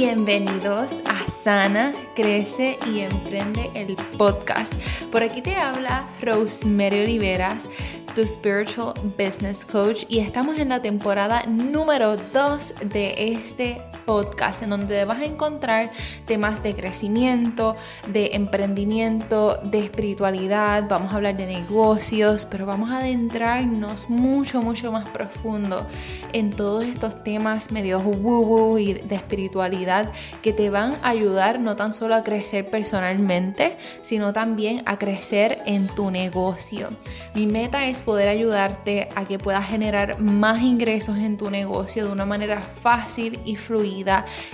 [0.00, 4.72] Bienvenidos a Sana, Crece y Emprende el podcast.
[5.12, 7.68] Por aquí te habla Rosemary Oliveras,
[8.14, 14.70] tu Spiritual Business Coach, y estamos en la temporada número 2 de este podcast en
[14.70, 15.92] donde vas a encontrar
[16.26, 17.76] temas de crecimiento,
[18.08, 24.90] de emprendimiento, de espiritualidad, vamos a hablar de negocios, pero vamos a adentrarnos mucho, mucho
[24.90, 25.86] más profundo
[26.32, 30.10] en todos estos temas medio woo y de espiritualidad
[30.42, 35.60] que te van a ayudar no tan solo a crecer personalmente, sino también a crecer
[35.66, 36.88] en tu negocio.
[37.36, 42.10] Mi meta es poder ayudarte a que puedas generar más ingresos en tu negocio de
[42.10, 43.99] una manera fácil y fluida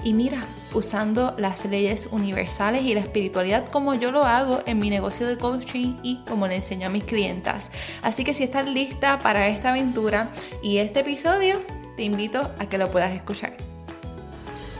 [0.04, 4.90] y mira, usando las leyes universales y la espiritualidad como yo lo hago en mi
[4.90, 7.70] negocio de coaching y como le enseño a mis clientas.
[8.02, 10.28] Así que si estás lista para esta aventura
[10.62, 11.60] y este episodio,
[11.96, 13.56] te invito a que lo puedas escuchar.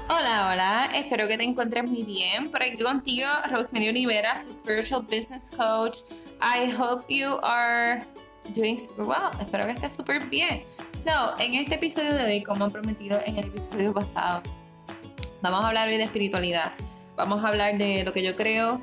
[0.09, 2.51] Hola, hola, espero que te encuentres muy bien.
[2.51, 5.99] Por aquí contigo, Rosemary Olivera, tu Spiritual Business Coach.
[6.41, 8.07] I hope you are
[8.55, 9.31] doing well.
[9.41, 10.63] Espero que estés súper bien.
[10.97, 14.43] So, en este episodio de hoy, como prometido en el episodio pasado,
[15.43, 16.73] vamos a hablar hoy de espiritualidad.
[17.17, 18.81] Vamos a hablar de lo que yo creo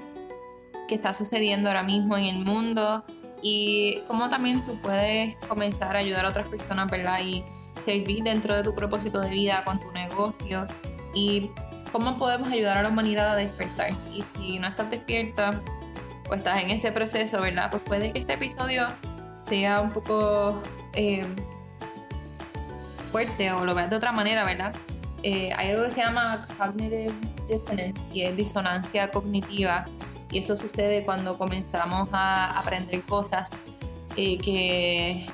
[0.87, 3.03] que está sucediendo ahora mismo en el mundo
[3.41, 7.19] y cómo también tú puedes comenzar a ayudar a otras personas, ¿verdad?
[7.21, 7.43] Y
[7.79, 10.65] servir dentro de tu propósito de vida con tu negocio
[11.13, 11.49] y
[11.91, 13.91] cómo podemos ayudar a la humanidad a despertar.
[14.13, 15.61] Y si no estás despierta
[16.29, 17.69] o estás en ese proceso, ¿verdad?
[17.69, 18.87] Pues puede que este episodio
[19.43, 20.61] sea un poco
[20.93, 21.25] eh,
[23.11, 24.73] fuerte o lo veas de otra manera, ¿verdad?
[25.21, 27.11] Eh, hay algo que se llama cognitive
[27.47, 29.85] dissonance y es disonancia cognitiva
[30.31, 33.51] y eso sucede cuando comenzamos a aprender cosas
[34.15, 35.25] eh, que,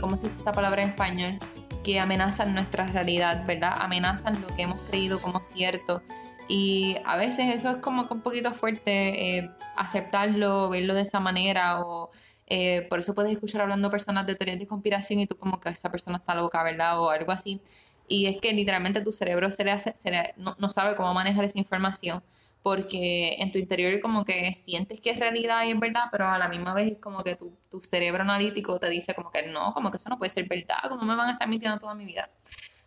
[0.00, 1.38] ¿cómo se dice esta palabra en español?
[1.82, 3.74] Que amenazan nuestra realidad, ¿verdad?
[3.80, 6.02] Amenazan lo que hemos creído como cierto
[6.48, 12.10] y a veces eso es como un poquito fuerte aceptarlo, verlo de esa manera o
[12.46, 15.70] eh, por eso puedes escuchar hablando personas de teorías de conspiración y tú como que
[15.70, 17.00] esa persona está loca, ¿verdad?
[17.00, 17.60] O algo así.
[18.06, 19.94] Y es que literalmente tu cerebro se le hace,
[20.36, 22.22] no, sabe cómo manejar esa información
[22.62, 26.38] porque en tu interior como que sientes que es realidad y es verdad, pero a
[26.38, 29.74] la misma vez es como que tu, tu cerebro analítico te dice como que no,
[29.74, 32.06] como que eso no puede ser verdad, como me van a estar mintiendo toda mi
[32.06, 32.30] vida.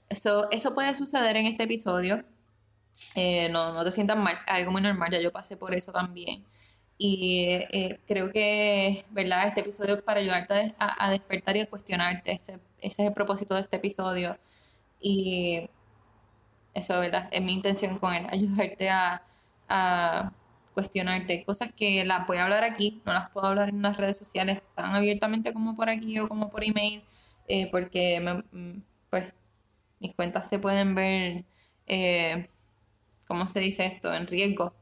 [0.10, 2.24] Eso, eso puede suceder en este episodio.
[3.14, 6.44] Eh, no, no te sientas mal, algo muy normal, ya yo pasé por eso también.
[6.98, 9.48] Y eh, creo que, ¿verdad?
[9.48, 12.32] Este episodio es para ayudarte a, despertar y a cuestionarte.
[12.32, 14.38] Ese, ese, es el propósito de este episodio.
[15.00, 15.70] Y
[16.74, 17.30] eso, ¿verdad?
[17.32, 19.24] Es mi intención con él, ayudarte a,
[19.70, 20.32] a
[20.78, 21.44] cuestionarte.
[21.44, 24.62] Cosas que las voy a hablar aquí, no las puedo hablar en las redes sociales
[24.76, 27.04] tan abiertamente como por aquí o como por email,
[27.48, 28.20] eh, porque
[28.52, 29.34] mm, pues
[30.00, 31.46] mis cuentas se pueden ver,
[31.88, 32.46] eh,
[33.28, 34.74] ¿cómo se dice esto?, en riesgo.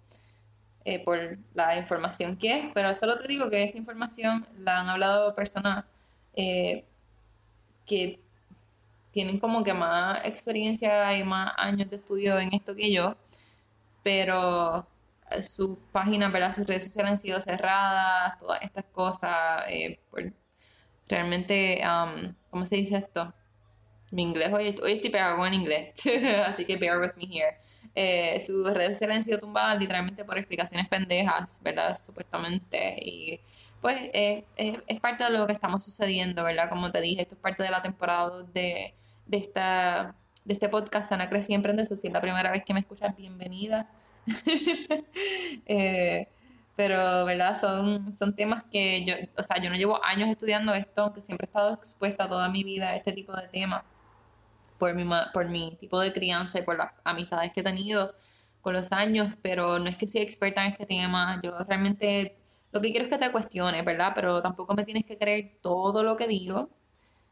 [0.88, 4.90] Eh, por la información que es, pero solo te digo que esta información la han
[4.90, 5.84] hablado personas
[6.35, 6.85] eh,
[7.88, 8.19] que
[9.09, 13.16] tienen como que más experiencia y más años de estudio en esto que yo,
[14.03, 14.85] pero
[15.41, 16.53] sus páginas, ¿verdad?
[16.56, 20.00] sus redes sociales han sido cerradas, todas estas cosas, eh,
[21.07, 23.34] realmente, um, ¿cómo se dice esto?
[24.12, 25.96] Mi inglés, hoy, hoy estoy pegado con inglés,
[26.46, 27.57] así que bear with me here
[27.95, 31.97] eh, sus redes sociales han sido tumbadas literalmente por explicaciones pendejas, ¿verdad?
[31.97, 32.97] Supuestamente.
[33.01, 33.39] Y
[33.81, 36.67] pues eh, es parte de lo que estamos sucediendo, ¿verdad?
[36.69, 38.94] Como te dije, esto es parte de la temporada de,
[39.25, 40.13] de, esta,
[40.44, 41.85] de este podcast Sana Crece y Emprende.
[41.85, 43.89] Si es la primera vez que me escuchas, bienvenida.
[45.66, 46.28] eh,
[46.75, 47.57] pero, ¿verdad?
[47.57, 51.45] Son, son temas que yo, o sea, yo no llevo años estudiando esto, aunque siempre
[51.45, 53.84] he estado expuesta toda mi vida a este tipo de temas
[54.77, 58.13] por mi, por mi tipo de crianza y por las amistades que he tenido
[58.61, 62.35] con los años, pero no es que soy experta en este tema, yo realmente
[62.71, 64.11] lo que quiero es que te cuestiones, ¿verdad?
[64.15, 66.69] Pero tampoco me tienes que creer todo lo que digo.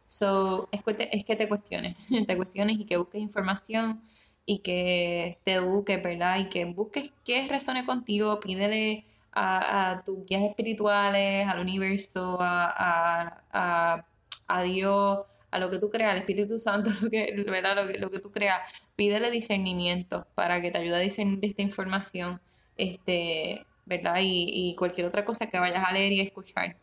[0.07, 0.81] So, es,
[1.11, 1.97] es que te cuestiones,
[2.27, 4.01] te cuestiones y que busques información
[4.45, 6.37] y que te eduques, ¿verdad?
[6.39, 14.05] Y que busques qué resone contigo, pídele a, tus guías espirituales, al universo, a, a,
[14.47, 17.75] a Dios, a lo que tú creas, al Espíritu Santo, lo que, ¿verdad?
[17.75, 18.59] Lo, que, lo que tú creas,
[18.95, 22.41] pídele discernimiento para que te ayude a discernir esta información,
[22.75, 24.17] este, ¿verdad?
[24.21, 26.75] Y, y cualquier otra cosa que vayas a leer y escuchar.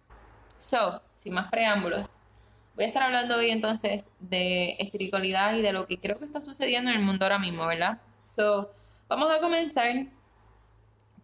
[0.56, 2.20] So, sin más preámbulos,
[2.76, 6.40] voy a estar hablando hoy entonces de espiritualidad y de lo que creo que está
[6.40, 8.00] sucediendo en el mundo ahora mismo, ¿verdad?
[8.24, 8.70] So,
[9.08, 10.06] vamos a comenzar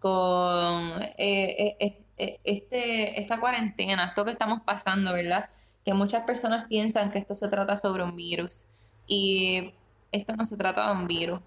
[0.01, 5.49] con eh, eh, eh, este, esta cuarentena, esto que estamos pasando, ¿verdad?
[5.87, 8.67] Que muchas personas piensan que esto se trata sobre un virus
[9.07, 9.73] y
[10.11, 11.41] esto no se trata de un virus.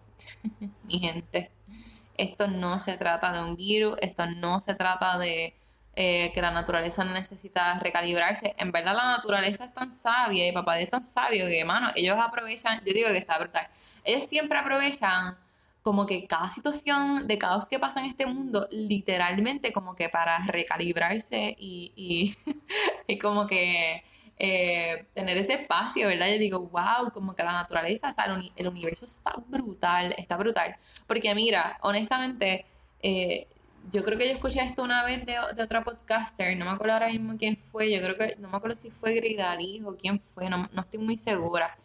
[0.85, 1.51] mi gente,
[2.15, 5.53] esto no se trata de un virus, esto no se trata de
[5.93, 8.53] eh, que la naturaleza necesita recalibrarse.
[8.57, 12.17] En verdad la naturaleza es tan sabia y papá es tan sabio que, mano, ellos
[12.17, 13.67] aprovechan, yo digo que está brutal,
[14.05, 15.37] ellos siempre aprovechan
[15.81, 20.45] como que cada situación de caos que pasa en este mundo, literalmente como que para
[20.45, 21.91] recalibrarse y,
[23.07, 24.03] y, como que
[24.39, 26.29] eh, tener ese espacio, ¿verdad?
[26.29, 28.25] Yo digo, wow, como que la naturaleza, o sea,
[28.55, 30.75] el, universo está brutal, está brutal.
[31.07, 32.65] Porque mira, honestamente,
[33.01, 33.47] eh,
[33.91, 36.93] yo creo que yo escuché esto una vez de, de, otra podcaster, no me acuerdo
[36.93, 40.19] ahora mismo quién fue, yo creo que, no me acuerdo si fue Gridalí o quién
[40.19, 41.75] fue, no, no estoy muy segura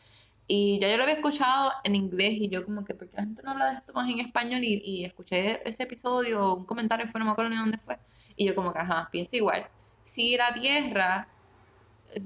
[0.47, 3.23] y ya yo lo había escuchado en inglés y yo como que, ¿por qué la
[3.23, 4.63] gente no habla de esto más en español?
[4.63, 7.99] Y, y escuché ese episodio, un comentario fue, no me acuerdo ni dónde fue.
[8.37, 9.67] Y yo como que, ajá, pienso igual.
[10.03, 11.29] Si la Tierra,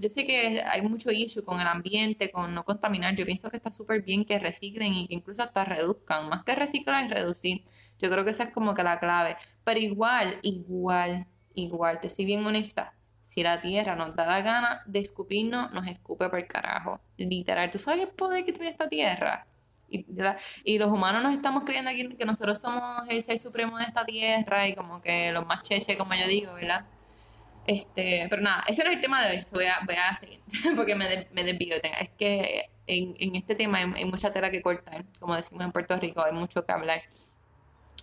[0.00, 3.56] yo sé que hay mucho issue con el ambiente, con no contaminar, yo pienso que
[3.56, 7.64] está súper bien que reciclen y que incluso hasta reduzcan, más que reciclar y reducir.
[7.98, 9.36] Yo creo que esa es como que la clave.
[9.64, 12.92] Pero igual, igual, igual, te soy bien honesta
[13.28, 16.98] si la tierra nos da la gana de escupirnos, nos escupe por carajo.
[17.18, 19.46] Literal, ¿tú sabes el poder que tiene esta tierra?
[19.90, 20.06] Y,
[20.64, 24.06] y, los humanos nos estamos creyendo aquí que nosotros somos el ser supremo de esta
[24.06, 26.86] tierra y como que los más cheche, como yo digo, ¿verdad?
[27.68, 30.40] Este, pero nada, ese no es el tema de hoy, voy a, voy a seguir,
[30.76, 31.76] porque me, me desvío.
[32.00, 35.72] Es que en, en este tema hay, hay, mucha tela que cortar, como decimos en
[35.72, 37.02] Puerto Rico, hay mucho que hablar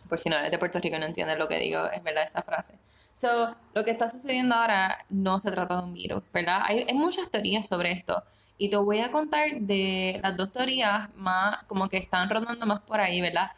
[0.08, 2.44] por si no eres de Puerto Rico no entiendes lo que digo, es verdad esa
[2.44, 2.78] frase.
[3.14, 6.62] So, lo que está sucediendo ahora no se trata de un virus, ¿verdad?
[6.66, 8.24] Hay, hay, muchas teorías sobre esto
[8.60, 12.82] y te voy a contar de las dos teorías más, como que están rondando más
[12.82, 13.50] por ahí, ¿verdad?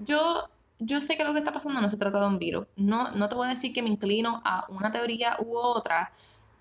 [0.00, 0.48] Yo,
[0.80, 2.66] yo sé que lo que está pasando no se trata de un virus.
[2.76, 6.10] No, no te voy a decir que me inclino a una teoría u otra,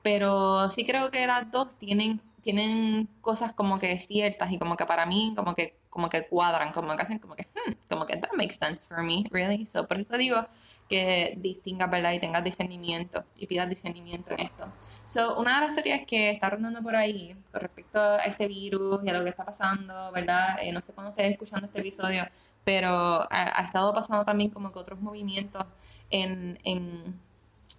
[0.01, 4.85] pero sí creo que las dos tienen, tienen cosas como que ciertas y como que
[4.85, 8.15] para mí, como que como que cuadran, como que hacen como que, hmm, como que
[8.17, 9.65] that makes sense for me, really.
[9.65, 10.45] So, por eso te digo
[10.87, 12.13] que distingas, ¿verdad?
[12.13, 14.71] Y tengas discernimiento y pidas discernimiento en esto.
[15.05, 19.03] So, una de las teorías que está rondando por ahí con respecto a este virus
[19.03, 20.57] y a lo que está pasando, ¿verdad?
[20.61, 22.23] Eh, no sé cuándo estés escuchando este episodio,
[22.63, 25.65] pero ha, estado pasando también como que otros movimientos
[26.09, 27.19] en, en,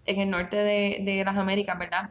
[0.07, 2.11] en el norte de, de las Américas, ¿verdad?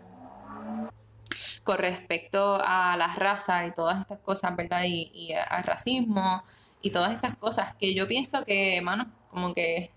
[1.69, 4.85] con respecto a las razas y todas estas cosas, ¿verdad?
[4.87, 6.43] Y, al racismo
[6.81, 9.91] y todas estas cosas que yo pienso que, hermano, como que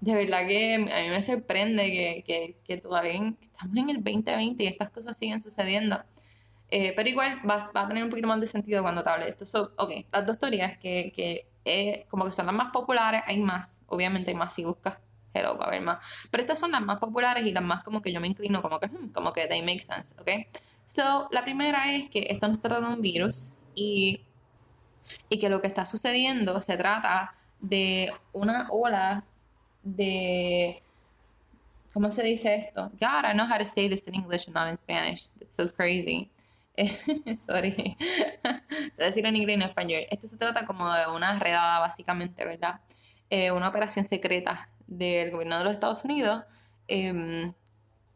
[0.00, 4.66] de verdad que a mí me sorprende que, que, todavía estamos en el 2020 y
[4.66, 6.02] estas cosas siguen sucediendo.
[6.70, 9.30] Eh, pero igual va, a tener un poquito más de sentido cuando te hable de
[9.30, 9.46] esto.
[9.46, 13.40] So, ok, las dos teorías que, que eh, como que son las más populares, hay
[13.40, 14.98] más, obviamente hay más si buscas
[15.34, 15.98] hello, va a haber más.
[16.30, 18.78] Pero estas son las más populares y las más como que yo me inclino, como
[18.78, 20.46] que, hmm, como que they make sense, ¿ok?
[20.86, 24.20] So, la primera es que esto no se trata de un virus y,
[25.28, 29.24] y que lo que está sucediendo se trata de una ola
[29.82, 30.82] de
[31.92, 32.90] ¿cómo se dice esto?
[33.00, 35.28] God, I know how to say this in English and not in Spanish.
[35.40, 36.28] It's so crazy.
[37.46, 37.96] Sorry.
[38.92, 40.02] se decir en inglés y en español.
[40.10, 42.80] Esto se trata como de una redada, básicamente, ¿verdad?
[43.30, 46.44] Eh, una operación secreta del gobierno de los Estados Unidos.
[46.88, 47.52] Em,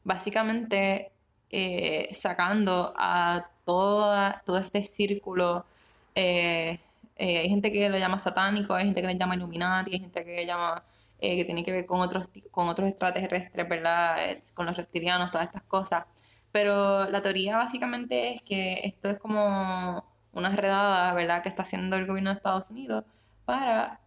[0.04, 1.12] básicamente
[1.50, 5.66] eh, sacando a toda, todo este círculo.
[6.14, 6.78] Eh,
[7.18, 10.46] hay gente que lo llama satánico, hay gente que le llama Illuminati, hay gente que
[10.46, 10.84] llama
[11.20, 14.38] que tiene que ver con otros, con otros extraterrestres, ¿verdad?
[14.54, 16.04] Con los reptilianos, todas estas cosas.
[16.52, 21.96] Pero la teoría básicamente es que esto es como una redada, ¿verdad?, que está haciendo
[21.96, 23.04] el gobierno de Estados Unidos
[23.44, 24.00] para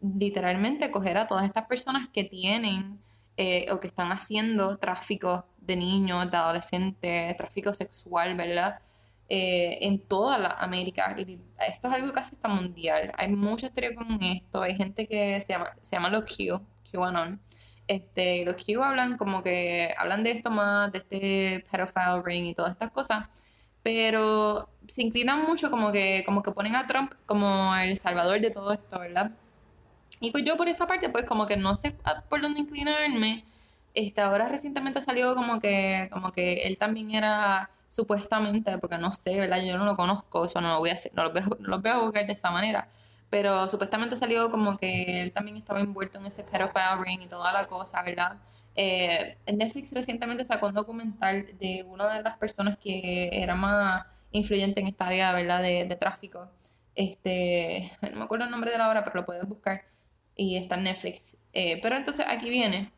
[0.00, 3.00] literalmente coger a todas estas personas que tienen
[3.70, 8.80] o que están haciendo tráfico de niños, de adolescentes, tráfico sexual, ¿verdad?
[9.28, 11.14] Eh, en toda la América.
[11.16, 13.12] esto es algo casi está mundial.
[13.16, 14.62] Hay mucha historia con esto.
[14.62, 17.40] Hay gente que se llama, se llama los Q, QAnon.
[17.90, 22.54] Este, los Q hablan como que hablan de esto más, de este pedophile ring y
[22.54, 23.24] todas estas cosas,
[23.82, 28.52] pero se inclinan mucho como que, como que ponen a Trump como el salvador de
[28.52, 29.32] todo esto, ¿verdad?
[30.20, 31.96] Y pues yo por esa parte, pues como que no sé
[32.28, 33.44] por dónde inclinarme,
[33.94, 39.36] este, ahora recientemente salió como que, como que él también era supuestamente, porque no sé,
[39.40, 39.64] ¿verdad?
[39.64, 41.68] Yo no lo conozco, eso no lo voy a hacer, no lo voy a, no
[41.68, 42.86] lo voy a buscar de esa manera.
[43.30, 47.52] Pero supuestamente salió como que él también estaba envuelto en ese pedophile ring y toda
[47.52, 48.38] la cosa, ¿verdad?
[48.74, 54.80] Eh, Netflix recientemente sacó un documental de una de las personas que era más influyente
[54.80, 55.62] en esta área, ¿verdad?
[55.62, 56.50] De, de tráfico.
[56.94, 59.84] Este, no me acuerdo el nombre de la obra, pero lo puedes buscar.
[60.34, 61.46] Y está en Netflix.
[61.52, 62.92] Eh, pero entonces aquí viene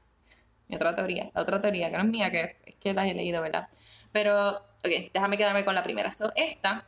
[0.74, 3.42] otra teoría, la otra teoría, que no es mía, que es que las he leído,
[3.42, 3.68] ¿verdad?
[4.12, 6.12] Pero, ok, déjame quedarme con la primera.
[6.12, 6.84] So, esta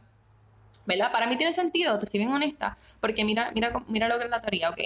[0.86, 1.10] ¿Verdad?
[1.12, 4.30] Para mí tiene sentido, te soy bien honesta, porque mira, mira, mira lo que es
[4.30, 4.78] la teoría, ok,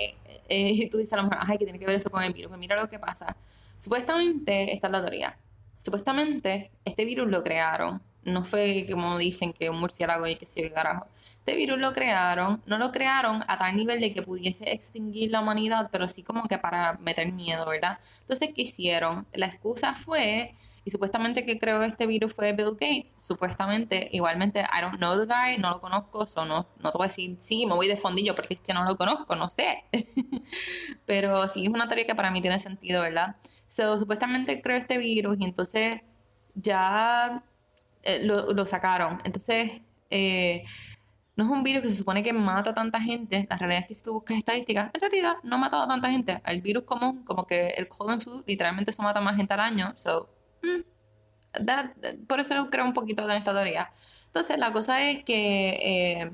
[0.49, 2.49] eh, tú dices a lo mejor, ay, que tiene que ver eso con el virus,
[2.49, 3.37] pues mira lo que pasa.
[3.77, 5.37] Supuestamente, esta es la teoría,
[5.77, 10.71] supuestamente este virus lo crearon, no fue como dicen que un murciélago y que se
[10.71, 11.07] carajo.
[11.39, 15.41] Este virus lo crearon, no lo crearon a tal nivel de que pudiese extinguir la
[15.41, 17.99] humanidad, pero sí como que para meter miedo, ¿verdad?
[18.21, 19.27] Entonces, ¿qué hicieron?
[19.33, 20.55] La excusa fue
[20.89, 23.15] y supuestamente que creó este virus fue Bill Gates.
[23.19, 27.05] Supuestamente, igualmente, I don't know the guy, no lo conozco, so no, no te voy
[27.05, 29.85] a decir, sí, me voy de fondillo porque es que no lo conozco, no sé.
[31.05, 33.37] Pero sí es una teoría que para mí tiene sentido, ¿verdad?
[33.67, 36.01] So, supuestamente creó este virus y entonces
[36.55, 37.45] ya
[38.03, 39.21] eh, lo, sacaron.
[39.25, 40.65] Entonces, eh,
[41.37, 43.47] no es un virus que se supone que mata a tanta gente.
[43.51, 46.11] La realidad es que si tú buscas estadísticas, en realidad no ha matado a tanta
[46.11, 46.41] gente.
[46.47, 49.93] El virus común, como que el cold flu, literalmente se mata más gente al año.
[49.97, 53.91] So, Mm, por eso creo un poquito de esta teoría.
[54.27, 55.71] Entonces, la cosa es que
[56.23, 56.31] eh,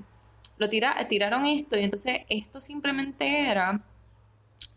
[0.59, 3.81] lo tira, tiraron esto y entonces esto simplemente era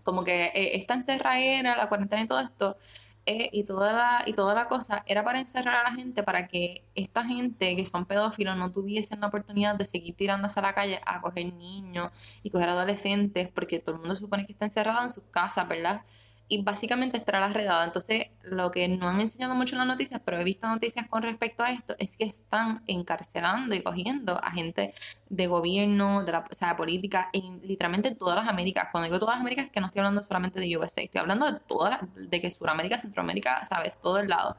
[0.03, 2.77] como que eh, esta encerradera, la cuarentena y todo esto,
[3.25, 6.47] eh, y, toda la, y toda la cosa era para encerrar a la gente, para
[6.47, 10.73] que esta gente que son pedófilos no tuviesen la oportunidad de seguir tirándose a la
[10.73, 12.11] calle a coger niños
[12.41, 16.03] y coger adolescentes, porque todo el mundo supone que está encerrado en sus casas, ¿verdad?
[16.49, 17.83] Y básicamente estará la redada.
[17.83, 21.21] Entonces, lo que no han enseñado mucho en las noticias, pero he visto noticias con
[21.21, 24.93] respecto a esto, es que están encarcelando y cogiendo a gente
[25.29, 28.87] de gobierno, de la o sea, política, en literalmente todas las Américas.
[28.91, 31.51] Cuando digo todas las Américas, es que no estoy hablando solamente de USA, estoy hablando
[31.51, 34.55] de todas, de que Sudamérica, Centroamérica, sabes, todo el lado.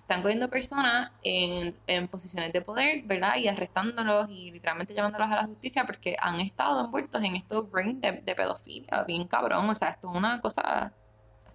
[0.00, 3.36] Están cogiendo personas en, en posiciones de poder, ¿verdad?
[3.36, 8.00] Y arrestándolos y literalmente llevándolos a la justicia porque han estado envueltos en estos rings
[8.00, 9.68] de, de pedofilia, bien cabrón.
[9.70, 10.92] O sea, esto es una cosa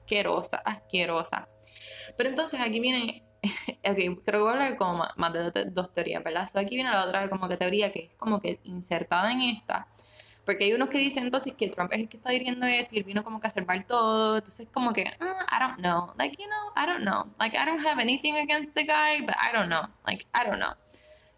[0.08, 1.50] asquerosa, asquerosa.
[2.16, 6.24] Pero entonces aquí viene, ok, creo que voy a hablar como más, de dos, teorías,
[6.24, 6.50] ¿verdad?
[6.56, 9.88] aquí viene la otra como que teoría que es como que insertada en esta.
[10.46, 13.00] Porque hay unos que dicen entonces que Trump es el que está dirigiendo esto y
[13.00, 14.38] él vino como que a salvar todo.
[14.38, 16.14] Entonces como que, ah, I don't know.
[16.18, 17.34] Like, you know, I don't know.
[17.38, 19.82] Like, I don't have anything against the guy, but I don't know.
[20.06, 20.74] Like, I don't know.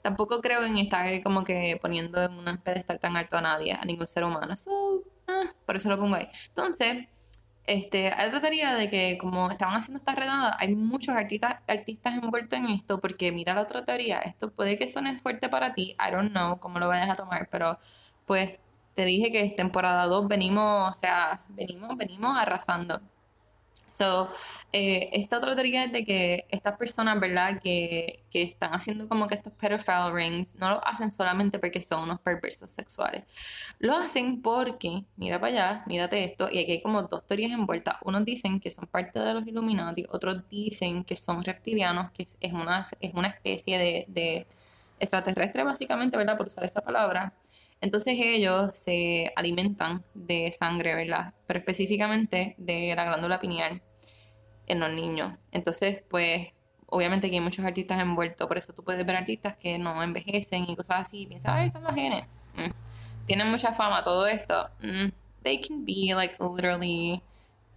[0.03, 3.83] Tampoco creo en estar como que poniendo en un pedestal tan alto a nadie, a
[3.83, 4.55] ningún ser humano.
[4.55, 6.29] So, ah, por eso lo pongo ahí.
[6.49, 7.07] Entonces,
[7.69, 12.15] este, hay otra teoría de que como estaban haciendo esta redada, hay muchos artistas, artistas
[12.15, 15.95] envueltos en esto, porque mira la otra teoría, esto puede que suene fuerte para ti,
[15.99, 17.77] I don't know cómo lo vayas a tomar, pero
[18.25, 18.59] pues
[18.95, 23.01] te dije que es temporada 2 venimos, o sea, venimos, venimos arrasando.
[23.89, 24.29] So,
[24.71, 27.59] eh, esta otra teoría es de que estas personas, ¿verdad?
[27.61, 32.03] Que, que, están haciendo como que estos pedophile rings, no lo hacen solamente porque son
[32.03, 33.23] unos perversos sexuales.
[33.79, 37.97] Lo hacen porque, mira para allá, mírate esto, y aquí hay como dos teorías envueltas.
[38.03, 42.53] Unos dicen que son parte de los Illuminati, otros dicen que son reptilianos, que es
[42.53, 44.47] una, es una especie de, de
[44.99, 46.37] extraterrestre, básicamente, ¿verdad?
[46.37, 47.33] Por usar esa palabra.
[47.81, 51.33] Entonces ellos se alimentan de sangre, ¿verdad?
[51.45, 53.81] Pero específicamente de la glándula pineal
[54.67, 55.33] en los niños.
[55.51, 56.49] Entonces, pues,
[56.87, 60.69] obviamente que hay muchos artistas envueltos, por eso tú puedes ver artistas que no envejecen
[60.69, 62.25] y cosas así, y piensas, ay, son los genes.
[62.55, 62.71] Mm.
[63.25, 64.69] Tienen mucha fama todo esto.
[64.81, 65.09] Mm.
[65.43, 67.21] They can be like literally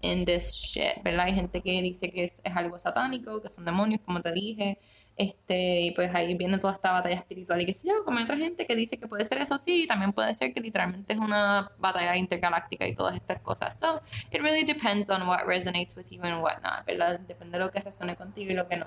[0.00, 1.26] in this shit, ¿verdad?
[1.26, 4.78] Hay gente que dice que es, es algo satánico, que son demonios, como te dije.
[5.16, 8.36] Este, y pues ahí viene toda esta batalla espiritual y qué sé yo, como otra
[8.36, 11.70] gente que dice que puede ser eso sí, también puede ser que literalmente es una
[11.78, 13.78] batalla intergaláctica y todas estas cosas.
[13.78, 14.00] So,
[14.30, 17.20] it really depends on what resonates with you and what not, ¿verdad?
[17.20, 18.86] Depende de lo que resone contigo y lo que no.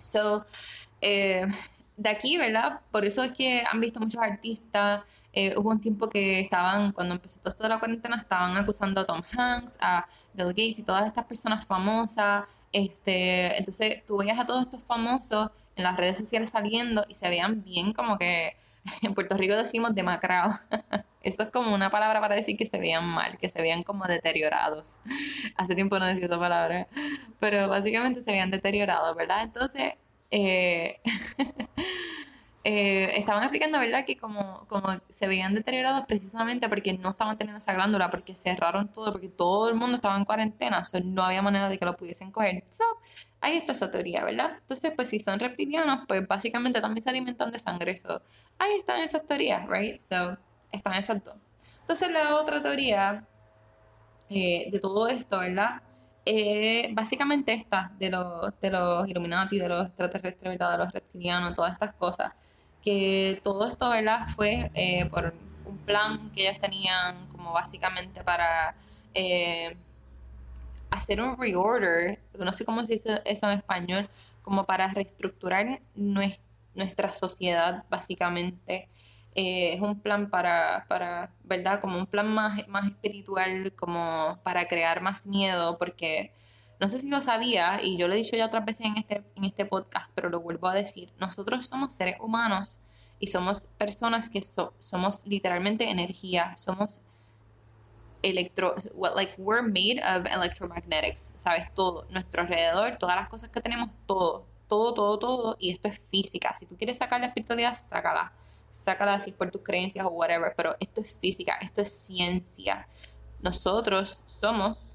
[0.00, 0.44] So,
[1.00, 1.46] eh,
[2.02, 2.80] de aquí, ¿verdad?
[2.90, 5.02] Por eso es que han visto muchos artistas.
[5.32, 9.00] Eh, hubo un tiempo que estaban, cuando empezó todo esto de la cuarentena, estaban acusando
[9.00, 12.48] a Tom Hanks, a Bill Gates y todas estas personas famosas.
[12.72, 17.28] Este, entonces, tú veías a todos estos famosos en las redes sociales saliendo y se
[17.28, 18.56] veían bien como que
[19.02, 20.54] en Puerto Rico decimos demacrados.
[21.22, 24.06] Eso es como una palabra para decir que se veían mal, que se veían como
[24.06, 24.96] deteriorados.
[25.56, 26.88] Hace tiempo no decía esa palabra,
[27.38, 29.42] pero básicamente se veían deteriorados, ¿verdad?
[29.44, 29.94] Entonces,
[30.32, 30.98] eh,
[32.64, 34.04] eh, estaban explicando, ¿verdad?
[34.06, 38.90] Que como, como se veían deteriorados precisamente porque no estaban teniendo esa glándula, porque cerraron
[38.90, 42.32] todo, porque todo el mundo estaba en cuarentena, no había manera de que lo pudiesen
[42.32, 42.64] coger.
[42.70, 42.84] So,
[43.40, 44.56] ahí está esa teoría, ¿verdad?
[44.58, 47.98] Entonces, pues si son reptilianos, pues básicamente también se alimentan de sangre.
[47.98, 48.22] So,
[48.58, 50.00] ahí están esas teorías, ¿right?
[50.00, 50.38] So,
[50.72, 51.36] están esas dos.
[51.80, 53.26] Entonces, la otra teoría
[54.30, 55.82] eh, de todo esto, ¿verdad?
[56.24, 61.72] Eh, básicamente esta de los, de los Illuminati, de los extraterrestres, de los reptilianos, todas
[61.72, 62.32] estas cosas,
[62.82, 64.26] que todo esto ¿verdad?
[64.34, 68.74] fue eh, por un plan que ellos tenían como básicamente para
[69.14, 69.76] eh,
[70.90, 74.08] hacer un reorder, no sé cómo se dice eso en español,
[74.42, 78.88] como para reestructurar nuestra sociedad, básicamente.
[79.34, 81.80] Eh, es un plan para, para, ¿verdad?
[81.80, 86.32] Como un plan más, más espiritual, como para crear más miedo, porque
[86.80, 89.24] no sé si lo sabía, y yo lo he dicho ya otras veces en este,
[89.36, 92.80] en este podcast, pero lo vuelvo a decir, nosotros somos seres humanos
[93.20, 97.00] y somos personas que somos literalmente energía, somos
[98.22, 98.74] electro,
[99.14, 104.46] like we're made of electromagnetics, sabes todo, nuestro alrededor, todas las cosas que tenemos, todo,
[104.68, 106.54] todo, todo, todo, y esto es física.
[106.56, 108.32] Si tú quieres sacar la espiritualidad, sácala,
[108.72, 112.88] sácala así por tus creencias o whatever, pero esto es física, esto es ciencia.
[113.40, 114.92] Nosotros somos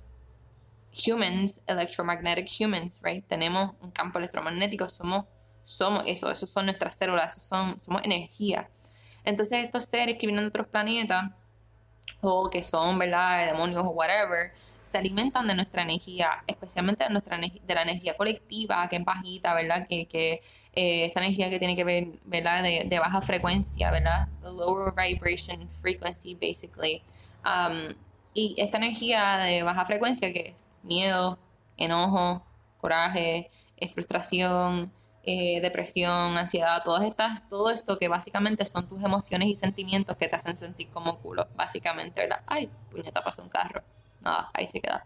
[1.05, 3.25] humans, electromagnetic humans, right?
[3.27, 5.25] Tenemos un campo electromagnético, somos,
[5.63, 8.67] somos eso, esos son nuestras células, son, somos energía.
[9.23, 11.29] Entonces estos seres que vienen de otros planetas,
[12.21, 14.53] o que son, ¿verdad?, demonios o whatever,
[14.87, 19.53] se alimentan de nuestra energía, especialmente de, nuestra, de la energía colectiva, que es bajita,
[19.53, 20.41] ¿verdad?, que, que
[20.73, 26.35] eh, esta energía que tiene que ver, ¿verdad?, de, baja frecuencia, ¿verdad?, lower vibration frequency,
[26.35, 27.01] basically.
[27.45, 27.93] Um,
[28.33, 31.37] y esta energía de baja frecuencia, que es miedo,
[31.77, 32.43] enojo,
[32.77, 33.49] coraje,
[33.93, 34.91] frustración,
[35.29, 40.29] eh, depresión, ansiedad, todas estas, todo esto que básicamente son tus emociones y sentimientos que
[40.29, 42.39] te hacen sentir como culo, básicamente, ¿verdad?
[42.47, 43.83] Ay, puñeta, pasó un carro.
[44.21, 45.05] Nada, ahí se queda.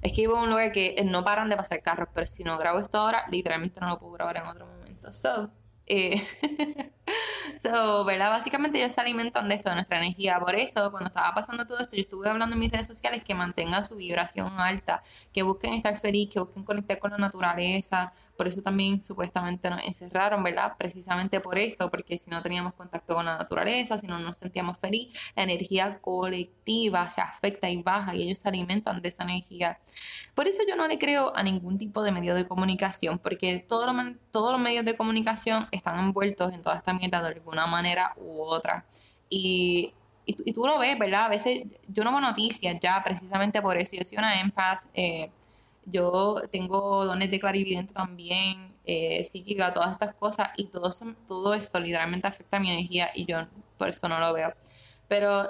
[0.00, 2.56] Es que vivo en un lugar que no paran de pasar carros, pero si no
[2.58, 5.12] grabo esto ahora, literalmente no lo puedo grabar en otro momento.
[5.12, 5.50] So,
[5.86, 6.22] eh,
[7.56, 8.30] so, ¿verdad?
[8.30, 10.38] Básicamente ellos se alimentan de esto, de nuestra energía.
[10.40, 13.34] Por eso, cuando estaba pasando todo esto, yo estuve hablando en mis redes sociales que
[13.34, 15.00] mantengan su vibración alta,
[15.32, 18.12] que busquen estar feliz, que busquen conectar con la naturaleza.
[18.36, 20.74] Por eso también supuestamente nos encerraron, ¿verdad?
[20.76, 24.78] Precisamente por eso, porque si no teníamos contacto con la naturaleza, si no nos sentíamos
[24.78, 29.78] feliz, la energía colectiva se afecta y baja y ellos se alimentan de esa energía.
[30.38, 33.92] Por eso yo no le creo a ningún tipo de medio de comunicación, porque todos
[33.92, 38.14] los, todos los medios de comunicación están envueltos en toda esta mierda de alguna manera
[38.16, 38.84] u otra.
[39.28, 39.92] Y,
[40.26, 41.24] y, tú lo ves, ¿verdad?
[41.24, 43.96] A veces yo no veo noticias ya precisamente por eso.
[43.96, 45.32] Yo soy una empath, eh,
[45.84, 50.92] yo tengo dones de clarividente también, eh, psíquica, todas estas cosas, y todo
[51.26, 53.38] todo eso literalmente afecta a mi energía y yo
[53.76, 54.54] por eso no lo veo.
[55.08, 55.48] Pero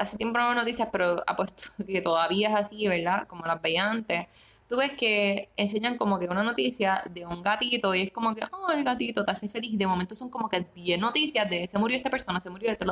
[0.00, 3.26] hace tiempo no veo noticias, pero apuesto que todavía es así, ¿verdad?
[3.28, 4.26] Como las veía antes.
[4.68, 8.42] Tú ves que enseñan como que una noticia de un gatito y es como que,
[8.52, 9.76] oh, el gatito te hace feliz.
[9.76, 12.84] De momento son como que 10 noticias de se murió esta persona, se murió este,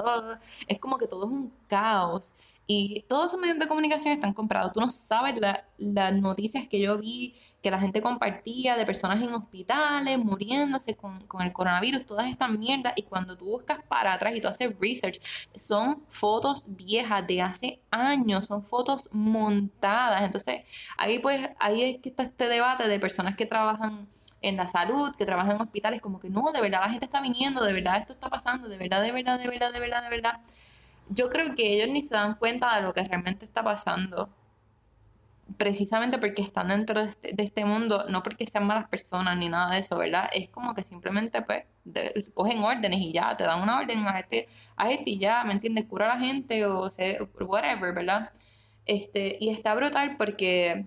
[0.66, 2.34] es como que todo es un caos.
[2.70, 4.74] Y todos esos medios de comunicación están comprados.
[4.74, 5.40] Tú no sabes
[5.78, 11.18] las noticias que yo vi, que la gente compartía de personas en hospitales, muriéndose con,
[11.22, 12.92] con, el coronavirus, todas estas mierdas.
[12.96, 15.18] Y cuando tú buscas para atrás y tú haces research,
[15.54, 20.20] son fotos viejas de hace años, son fotos montadas.
[20.20, 20.62] Entonces,
[20.98, 24.06] ahí pues, ahí es que está este debate de personas que trabajan
[24.42, 27.22] en la salud, que trabajan en hospitales, como que no, de verdad la gente está
[27.22, 30.10] viniendo, de verdad esto está pasando, de verdad, de verdad, de verdad, de verdad, de
[30.10, 30.40] verdad
[31.10, 34.30] yo creo que ellos ni se dan cuenta de lo que realmente está pasando.
[35.56, 39.72] Precisamente porque están dentro de este, este mundo, no porque sean malas personas ni nada
[39.72, 40.28] de eso, ¿verdad?
[40.32, 41.64] Es como que simplemente pues
[42.34, 45.52] cogen órdenes y ya, te dan una orden a este, a este y ya, ¿me
[45.54, 45.86] entiendes?
[45.86, 48.30] Cura a la gente o sea, whatever, ¿verdad?
[48.84, 50.86] Este, y está brutal porque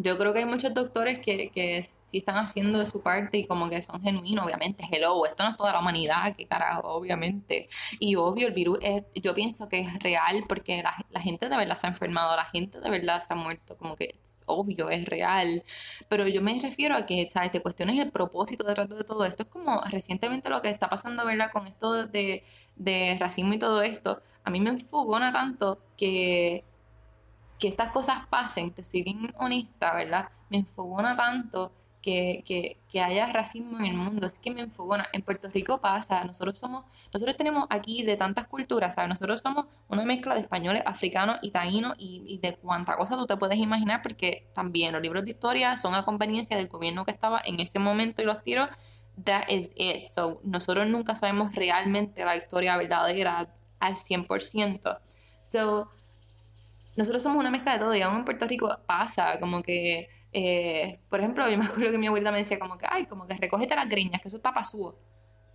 [0.00, 3.46] yo creo que hay muchos doctores que, que sí están haciendo de su parte y
[3.48, 7.68] como que son genuinos, obviamente, hello, esto no es toda la humanidad, qué carajo, obviamente.
[7.98, 11.76] Y obvio, el virus es, yo pienso que es real porque la, gente de verdad
[11.76, 14.14] se ha enfermado, la gente de verdad se ha muerto, como que
[14.46, 15.64] obvio, es real.
[16.08, 17.50] Pero yo me refiero a que, ¿sabes?
[17.50, 19.42] Te cuestiones el propósito detrás de todo esto.
[19.42, 21.50] Es como recientemente lo que está pasando, ¿verdad?
[21.52, 22.44] Con esto de,
[22.76, 26.62] de racismo y todo esto, a mí me enfogona tanto que
[27.58, 30.28] que estas cosas pasen, te soy bien honesta, ¿verdad?
[30.48, 35.08] Me enfogona tanto que, que, que, haya racismo en el mundo, es que me enfogona.
[35.12, 39.08] En Puerto Rico pasa, nosotros somos, nosotros tenemos aquí de tantas culturas, ¿sabes?
[39.08, 43.36] Nosotros somos una mezcla de españoles, africanos y taínos y, de cuánta cosa tú te
[43.36, 47.40] puedes imaginar, porque también los libros de historia son a conveniencia del gobierno que estaba
[47.44, 48.68] en ese momento y los tiros,
[49.24, 50.06] that is it.
[50.06, 54.98] So, nosotros nunca sabemos realmente la historia verdadera al 100%.
[55.42, 55.90] So,
[56.98, 61.20] nosotros somos una mezcla de todo aún en Puerto Rico pasa como que, eh, por
[61.20, 63.76] ejemplo, yo me acuerdo que mi abuela me decía como que, ay, como que recógete
[63.76, 64.98] las griñas, que eso está pasúo.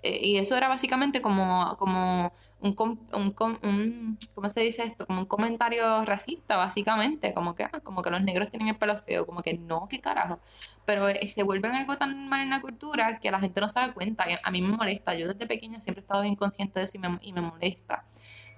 [0.04, 2.76] Eh, y eso era básicamente como, como un,
[3.14, 5.06] un, un, ¿cómo se dice esto?
[5.06, 8.98] Como un comentario racista, básicamente, como que, ah, como que los negros tienen el pelo
[9.00, 10.40] feo, como que no, qué carajo.
[10.86, 13.82] Pero eh, se vuelven algo tan mal en la cultura que la gente no se
[13.82, 14.26] da cuenta.
[14.42, 17.02] a mí me molesta, yo desde pequeña siempre he estado bien consciente de eso y
[17.02, 18.06] me, y me molesta.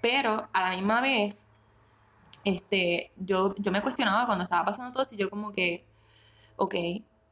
[0.03, 1.49] Pero a la misma vez
[2.45, 5.85] este, yo, yo me cuestionaba cuando estaba pasando todo esto y yo como que,
[6.55, 6.75] ok,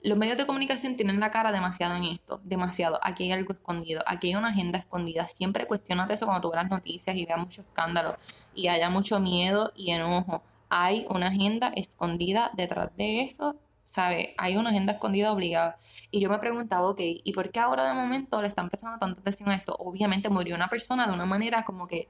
[0.03, 2.99] los medios de comunicación tienen la cara demasiado en esto, demasiado.
[3.01, 5.27] Aquí hay algo escondido, aquí hay una agenda escondida.
[5.29, 8.17] Siempre cuestionate eso cuando tú veas las noticias y veas mucho escándalo
[8.53, 10.43] y haya mucho miedo y enojo.
[10.69, 14.29] Hay una agenda escondida detrás de eso, ¿sabes?
[14.37, 15.77] Hay una agenda escondida obligada.
[16.11, 19.21] Y yo me preguntaba, ok, ¿y por qué ahora de momento le están prestando tanta
[19.21, 19.75] atención a esto?
[19.79, 22.09] Obviamente murió una persona de una manera como que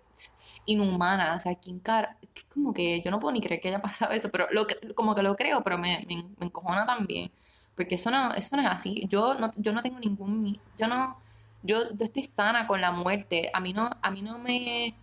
[0.65, 2.17] inhumana, o sea, ¿quién cara?
[2.53, 5.23] Como que yo no puedo ni creer que haya pasado eso, pero lo, como que
[5.23, 7.31] lo creo, pero me, me, me encojona también
[7.75, 9.05] porque eso no, eso no es así.
[9.09, 11.17] Yo no, yo no tengo ningún, yo no,
[11.63, 13.49] yo, estoy sana con la muerte.
[13.53, 14.95] A mí no, a mí no me,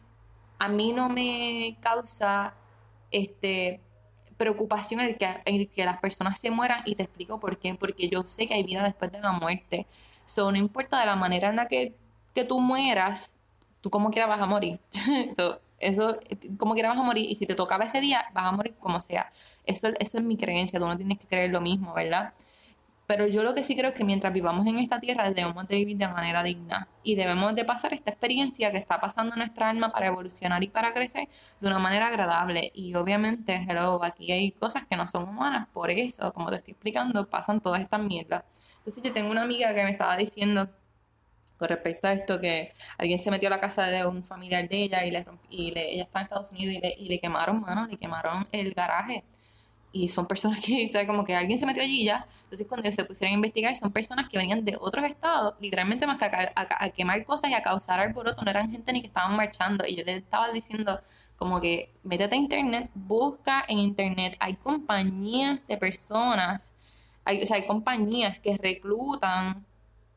[0.58, 2.54] a mí no me causa,
[3.10, 3.80] este,
[4.40, 8.22] preocupación el que, que las personas se mueran y te explico por qué, porque yo
[8.22, 9.86] sé que hay vida después de la muerte.
[10.24, 11.94] So, no importa de la manera en la que,
[12.34, 13.36] que tú mueras,
[13.82, 14.80] tú como quieras vas a morir.
[15.36, 16.18] so, eso,
[16.56, 19.02] como quieras vas a morir y si te tocaba ese día, vas a morir como
[19.02, 19.30] sea.
[19.66, 22.32] Eso, eso es mi creencia, tú no tienes que creer lo mismo, ¿verdad?
[23.10, 25.74] Pero yo lo que sí creo es que mientras vivamos en esta tierra debemos de
[25.74, 29.68] vivir de manera digna y debemos de pasar esta experiencia que está pasando en nuestra
[29.68, 31.28] alma para evolucionar y para crecer
[31.60, 32.70] de una manera agradable.
[32.72, 36.70] Y obviamente, hello, aquí hay cosas que no son humanas, por eso, como te estoy
[36.70, 38.44] explicando, pasan todas estas mierdas.
[38.76, 40.70] Entonces yo tengo una amiga que me estaba diciendo
[41.58, 44.84] con respecto a esto que alguien se metió a la casa de un familiar de
[44.84, 47.60] ella y, le, y le, ella está en Estados Unidos y le, y le quemaron,
[47.60, 49.24] mano, le quemaron el garaje
[49.92, 52.26] y son personas que, sea, como que alguien se metió allí ya.
[52.44, 56.18] Entonces, cuando se pusieron a investigar, son personas que venían de otros estados, literalmente más
[56.18, 59.84] que a, quemar cosas y a causar alboroto, no eran gente ni que estaban marchando.
[59.86, 61.00] Y yo le estaba diciendo,
[61.36, 64.36] como que, métete a internet, busca en internet.
[64.40, 66.74] Hay compañías de personas,
[67.24, 69.64] hay, o sea, hay compañías que reclutan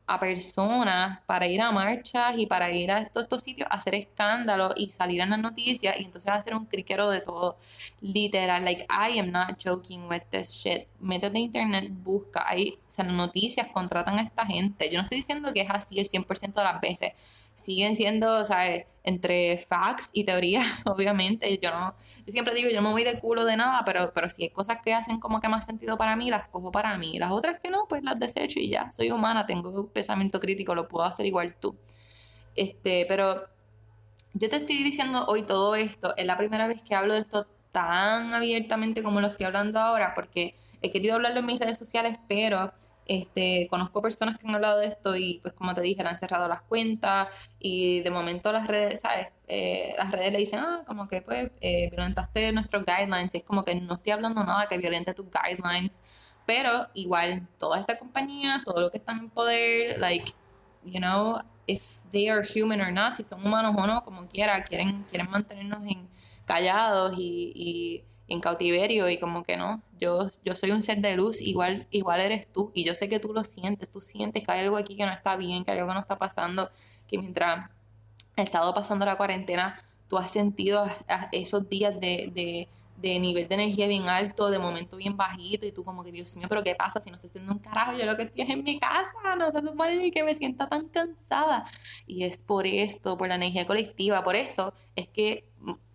[0.06, 3.94] a personas para ir a marchas y para ir a estos, estos sitios a hacer
[3.94, 7.56] escándalo y salir en las noticias y entonces hacer un criquero de todo.
[8.00, 10.88] Literal, like, I am not joking with this shit.
[11.00, 12.44] Métete a internet, busca.
[12.46, 14.90] Hay, o sea, noticias contratan a esta gente.
[14.90, 17.12] Yo no estoy diciendo que es así el 100% de las veces
[17.54, 18.86] siguen siendo, ¿sabes?
[19.02, 21.58] Entre facts y teoría, obviamente.
[21.62, 21.94] Yo no,
[22.26, 24.50] yo siempre digo, yo no me voy de culo de nada, pero, pero si hay
[24.50, 27.18] cosas que hacen como que más sentido para mí, las cojo para mí.
[27.18, 28.90] Las otras que no, pues las desecho y ya.
[28.92, 31.76] Soy humana, tengo un pensamiento crítico, lo puedo hacer igual tú.
[32.56, 33.46] Este, pero
[34.34, 36.14] yo te estoy diciendo hoy todo esto.
[36.16, 40.12] Es la primera vez que hablo de esto tan abiertamente como lo estoy hablando ahora,
[40.14, 42.72] porque he querido hablarlo en mis redes sociales, pero
[43.06, 46.16] este, conozco personas que han hablado de esto y pues como te dije, le han
[46.16, 49.28] cerrado las cuentas y de momento las redes, ¿sabes?
[49.46, 53.44] Eh, las redes le dicen, ah, como que pues eh, violentaste nuestros guidelines y es
[53.44, 56.00] como que no estoy hablando nada que violente tus guidelines,
[56.46, 60.32] pero igual toda esta compañía, todo lo que están en poder, like,
[60.84, 64.62] you know, if they are human or not, si son humanos o no, como quiera,
[64.64, 66.08] quieren, quieren mantenernos en,
[66.46, 71.40] callados y en cautiverio y como que no, yo, yo soy un ser de luz,
[71.40, 74.60] igual, igual eres tú y yo sé que tú lo sientes, tú sientes que hay
[74.60, 76.68] algo aquí que no está bien, que hay algo que no está pasando,
[77.06, 77.70] que mientras
[78.36, 80.86] ha estado pasando la cuarentena, tú has sentido
[81.32, 85.72] esos días de, de, de nivel de energía bien alto, de momento bien bajito y
[85.72, 87.92] tú como que Dios mío, pero ¿qué pasa si no estoy haciendo un carajo?
[87.92, 90.88] Yo lo que estoy es en mi casa, no se supone que me sienta tan
[90.88, 91.66] cansada.
[92.06, 95.48] Y es por esto, por la energía colectiva, por eso es que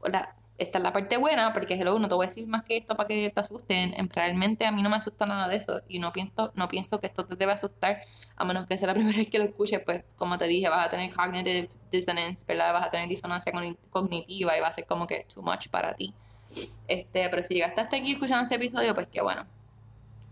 [0.03, 2.75] la, esta es la parte buena, porque hello, no te voy a decir más que
[2.75, 3.95] esto para que te asusten.
[4.09, 7.07] Realmente a mí no me asusta nada de eso y no pienso, no pienso que
[7.07, 8.01] esto te debe asustar,
[8.35, 10.85] a menos que sea la primera vez que lo escuches, pues como te dije, vas
[10.85, 12.73] a tener cognitive dissonance, ¿verdad?
[12.73, 13.53] Vas a tener disonancia
[13.89, 16.13] cognitiva y va a ser como que too much para ti.
[16.87, 19.45] Este, pero si llegaste hasta aquí escuchando este episodio, pues qué bueno.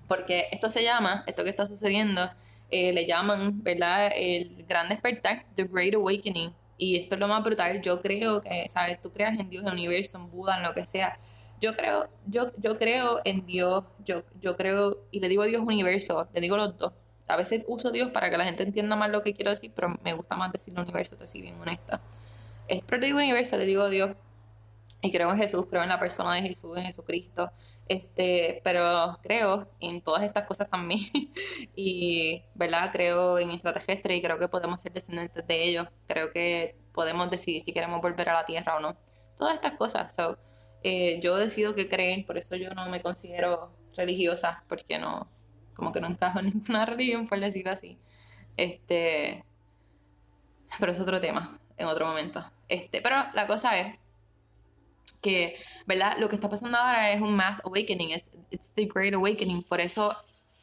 [0.10, 2.30] Porque esto se llama, esto que está sucediendo,
[2.70, 4.12] eh, le llaman, ¿verdad?
[4.14, 8.68] El gran despertar, The Great Awakening y esto es lo más brutal, yo creo que,
[8.70, 9.02] ¿sabes?
[9.02, 11.18] Tú creas en Dios, en el universo, en Buda, en lo que sea.
[11.60, 16.28] Yo creo, yo, yo creo en Dios, yo, yo creo, y le digo Dios universo,
[16.34, 16.94] le digo los dos.
[17.28, 19.98] A veces uso Dios para que la gente entienda más lo que quiero decir, pero
[20.04, 22.00] me gusta más decir universo, te soy bien honesta.
[22.68, 24.12] Es, pero le digo universo, le digo Dios,
[25.02, 27.52] y creo en Jesús, creo en la persona de Jesús, en Jesucristo,
[27.88, 31.02] este, pero creo en todas estas cosas también.
[31.76, 32.90] Y, ¿verdad?
[32.92, 37.62] Creo en extraterrestres y creo que podemos ser descendientes de ellos, creo que podemos decidir
[37.62, 38.98] si queremos volver a la Tierra o no,
[39.38, 40.38] todas estas cosas, so,
[40.84, 45.30] eh, yo decido que creen, por eso yo no me considero religiosa, porque no,
[45.76, 48.00] como que no encajo en ninguna religión, por decirlo así,
[48.58, 49.46] este,
[50.80, 54.00] pero es otro tema, en otro momento, este, pero la cosa es
[55.18, 56.18] que, ¿verdad?
[56.20, 59.82] Lo que está pasando ahora es un mass awakening, es it's the great awakening, por
[59.82, 60.16] eso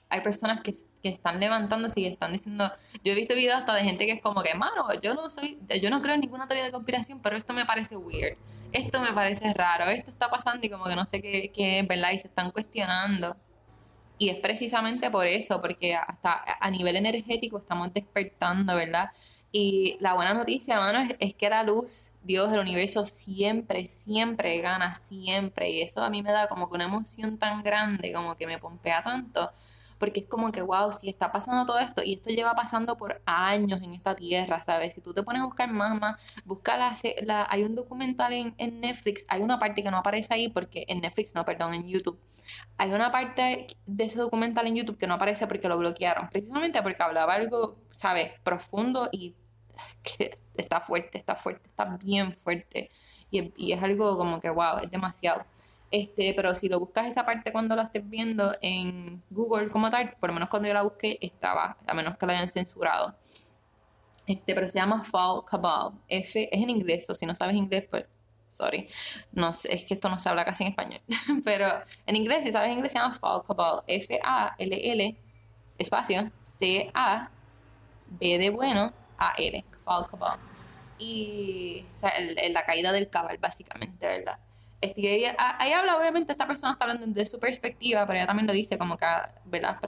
[0.08, 2.70] hay personas que, que, están levantándose y están diciendo,
[3.02, 5.58] yo he visto videos hasta de gente que es como que, mano, yo no soy,
[5.82, 8.36] yo no creo en ninguna teoría de conspiración, pero esto me parece weird,
[8.72, 11.88] esto me parece raro, esto está pasando y como que no sé qué, qué es,
[11.88, 12.12] ¿verdad?
[12.12, 13.36] Y se están cuestionando.
[14.16, 19.10] Y es precisamente por eso, porque hasta a nivel energético estamos despertando, ¿verdad?
[19.56, 24.96] Y la buena noticia, mano, es, que la luz, Dios, el universo, siempre, siempre gana,
[24.96, 25.70] siempre.
[25.70, 28.58] Y eso a mí me da como que una emoción tan grande, como que me
[28.58, 29.52] pompea tanto
[29.96, 33.22] porque es como que, wow, si está pasando todo esto, y esto lleva pasando por
[33.26, 34.92] años en esta tierra, ¿sabes?
[34.92, 38.80] Si tú te pones a buscar más, más, busca la, hay un documental en, en,
[38.80, 42.20] Netflix, hay una parte que no aparece ahí, porque en Netflix, no, perdón, en YouTube,
[42.76, 46.82] hay una parte de ese documental en YouTube que no aparece porque lo bloquearon, precisamente
[46.82, 48.32] porque hablaba algo, ¿sabes?
[48.42, 49.36] Profundo y
[50.02, 52.90] que está fuerte, está fuerte, está bien fuerte.
[53.30, 55.44] Y, y es algo como que, wow, es demasiado.
[55.90, 60.16] Este, pero si lo buscas esa parte cuando la estés viendo en Google como tal,
[60.18, 63.14] por lo menos cuando yo la busqué estaba, a menos que la hayan censurado.
[64.26, 65.92] Este, pero se llama Fall Cabal.
[66.08, 68.06] F es en inglés, o si no sabes inglés, pues
[68.48, 68.88] sorry.
[69.32, 71.00] No sé, es que esto no se habla casi en español.
[71.44, 71.68] pero
[72.06, 73.82] en inglés, si sabes inglés, se llama Fall Cabal.
[73.86, 75.16] F A L L
[75.78, 77.30] espacio C A
[78.08, 78.92] B de bueno
[79.28, 79.64] A L.
[79.84, 80.38] Fall Cabal.
[80.98, 82.12] Y o sea,
[82.50, 84.38] la caída del cabal, básicamente, ¿verdad?
[84.80, 88.52] Este, ahí habla, obviamente, esta persona está hablando de su perspectiva, pero ella también lo
[88.52, 89.06] dice como que,
[89.46, 89.78] ¿verdad?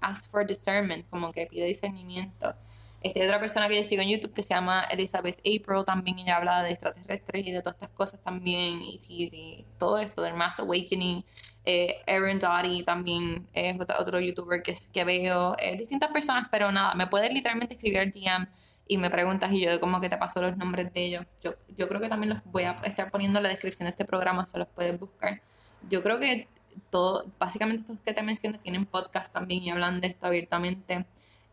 [0.00, 2.54] Ask for discernment, como que pide discernimiento.
[3.00, 6.36] Este, otra persona que yo sigo en YouTube que se llama Elizabeth April, también ella
[6.36, 10.58] habla de extraterrestres y de todas estas cosas también, y, y todo esto del Mass
[10.58, 11.24] Awakening.
[11.66, 16.94] Eh, Aaron Dottie también es otro, youtuber que, que veo, eh, distintas personas, pero nada,
[16.94, 18.48] me puedes literalmente escribir al DM
[18.86, 21.26] y me preguntas y yo como que te paso los nombres de ellos.
[21.42, 24.04] Yo, yo creo que también los voy a estar poniendo en la descripción de este
[24.04, 25.40] programa, se los puedes buscar.
[25.88, 26.48] Yo creo que
[26.90, 31.06] todo, básicamente estos que te mencioné tienen podcast también y hablan de esto abiertamente.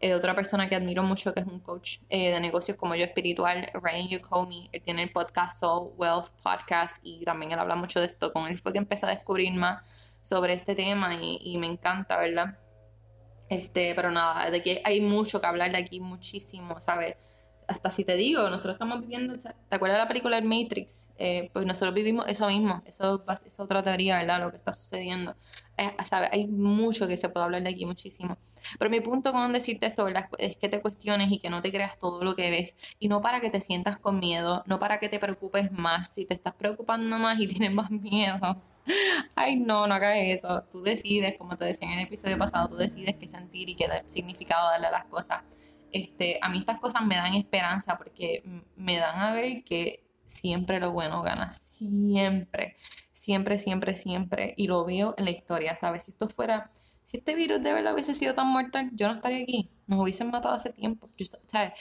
[0.04, 3.06] Eh, otra persona que admiro mucho, que es un coach eh, de negocios como yo
[3.06, 8.00] espiritual, Ryan Yukomi, él tiene el podcast Soul Wealth Podcast y también él habla mucho
[8.00, 8.34] de esto.
[8.34, 9.84] Con él fue que empecé a descubrir más
[10.24, 12.58] sobre este tema y, me encanta, ¿verdad?
[13.48, 17.18] Este, pero nada, de que hay mucho que hablar de aquí, muchísimo, ¿sabes?
[17.68, 21.12] Hasta si te digo, nosotros estamos viviendo, ¿te acuerdas de la película El Matrix?
[21.18, 24.40] Eh, pues nosotros vivimos eso mismo, eso es otra teoría, ¿verdad?
[24.40, 25.36] Lo que está sucediendo.
[25.82, 26.30] Eh, ¿sabes?
[26.32, 28.38] Hay mucho que se puede hablar de aquí, muchísimo.
[28.78, 30.30] Pero mi punto con decirte esto, ¿verdad?
[30.38, 32.78] Es que te cuestiones y que no te creas todo lo que ves.
[33.00, 36.13] Y no para que te sientas con miedo, no para que te preocupes más.
[36.13, 38.62] Si te estás preocupando más y tienes más miedo,
[39.36, 40.63] Ay, no, no hagas eso.
[40.72, 43.88] Tú decides, como te decía en el episodio pasado, tú decides qué sentir y qué
[44.08, 45.41] significado darle a las cosas.
[45.91, 48.44] Este, a mí estas cosas me dan esperanza porque
[48.76, 52.76] me dan a ver que siempre lo bueno gana, siempre,
[53.22, 54.54] siempre, siempre, siempre.
[54.58, 56.04] Y lo veo en la historia, ¿sabes?
[56.04, 56.72] Si esto fuera,
[57.04, 60.32] si este virus de verdad hubiese sido tan mortal, yo no estaría aquí, nos hubiesen
[60.32, 61.10] matado hace tiempo.
[61.48, 61.74] ¿sabes?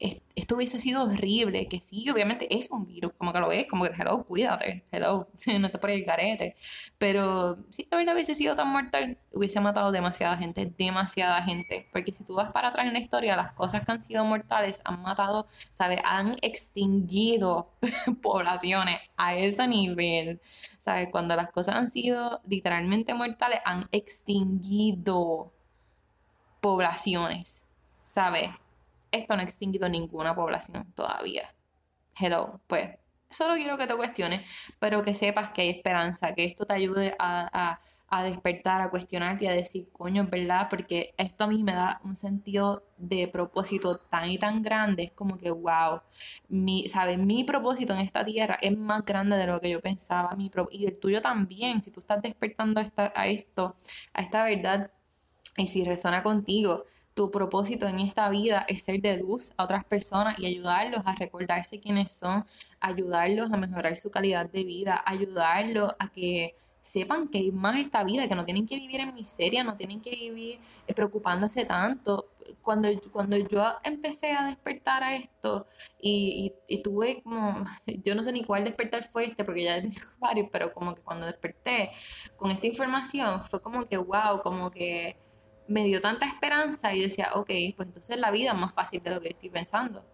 [0.00, 3.84] Esto hubiese sido horrible, que sí, obviamente es un virus, como que lo ves, como
[3.84, 6.56] que, hello, cuídate, hello, no te pones el carete.
[6.98, 11.88] Pero si la verdad hubiese sido tan mortal, hubiese matado demasiada gente, demasiada gente.
[11.92, 14.80] Porque si tú vas para atrás en la historia, las cosas que han sido mortales
[14.84, 16.00] han matado, ¿sabes?
[16.04, 17.70] Han extinguido
[18.22, 20.40] poblaciones a ese nivel.
[20.78, 21.08] ¿Sabes?
[21.10, 25.50] Cuando las cosas han sido literalmente mortales, han extinguido
[26.60, 27.66] poblaciones,
[28.04, 28.50] ¿sabes?
[29.10, 31.54] Esto no ha extinguido ninguna población todavía.
[32.18, 32.90] Hello, pues
[33.30, 34.42] solo quiero que te cuestiones,
[34.78, 37.78] pero que sepas que hay esperanza, que esto te ayude a,
[38.24, 42.00] despertar, a cuestionarte y a decir, coño, es verdad, porque esto a mí me da
[42.04, 46.00] un sentido de propósito tan y tan grande, es como que, wow,
[46.48, 47.18] mi, ¿sabes?
[47.18, 50.86] Mi propósito en esta tierra es más grande de lo que yo pensaba, mi y
[50.86, 53.74] el tuyo también, si tú estás despertando esta, a esto,
[54.14, 54.90] a esta verdad,
[55.56, 56.84] y si resuena contigo,
[57.18, 61.16] tu propósito en esta vida es ser de luz a otras personas y ayudarlos a
[61.16, 62.44] recordarse quiénes son,
[62.78, 68.04] ayudarlos a mejorar su calidad de vida, ayudarlos a que sepan que hay más esta
[68.04, 72.28] vida, que no tienen que vivir en miseria, no tienen que vivir eh, preocupándose tanto.
[72.62, 75.66] Cuando, cuando yo empecé a despertar a esto
[76.00, 77.64] y, y, tuve como,
[78.04, 79.82] yo no sé ni cuál despertar fue este, porque ya
[80.20, 81.90] varios, pero como que cuando desperté
[82.36, 85.16] con esta información fue como que, wow, como que
[85.68, 89.10] me dio tanta esperanza y decía, ok, pues entonces la vida es más fácil de
[89.10, 90.04] lo que estoy pensando.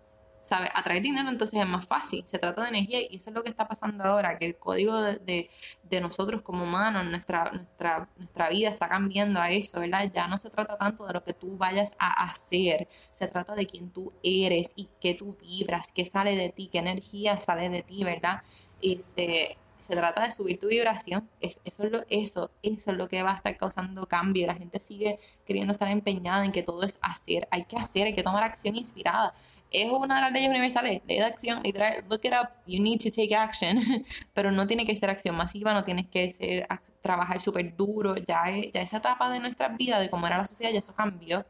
[0.42, 0.68] ¿Sabes?
[0.74, 3.48] Atraer dinero entonces es más fácil, se trata de energía y eso es lo que
[3.48, 5.48] está pasando ahora, que el código de,
[5.82, 10.10] de, nosotros como humanos, nuestra, nuestra, nuestra vida está cambiando a eso, ¿verdad?
[10.14, 13.64] Ya no se trata tanto de lo que tú vayas a hacer, se trata de
[13.66, 17.82] quién tú eres y qué tú vibras, qué sale de ti, qué energía sale de
[17.82, 18.42] ti, ¿verdad?
[18.82, 21.28] Este, se trata de subir tu vibración.
[21.40, 24.46] eso, es lo, eso, eso es lo que va a estar causando cambio.
[24.46, 27.46] La gente sigue queriendo estar empeñada en que todo es hacer.
[27.50, 29.34] Hay que hacer, hay que tomar acción inspirada.
[29.70, 33.00] Es una de las leyes universales, ley de acción, literal, look it up, you need
[33.00, 33.76] to take action,
[34.32, 36.68] pero no tiene que ser acción masiva, no tienes que ser,
[37.00, 40.72] trabajar súper duro, ya, ya esa etapa de nuestra vida, de cómo era la sociedad,
[40.72, 41.44] ya eso cambió.